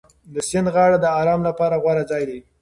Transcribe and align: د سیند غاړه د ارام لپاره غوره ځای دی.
د 0.33 0.35
سیند 0.49 0.67
غاړه 0.75 0.97
د 1.01 1.05
ارام 1.19 1.41
لپاره 1.49 1.75
غوره 1.83 2.03
ځای 2.11 2.23
دی. 2.29 2.39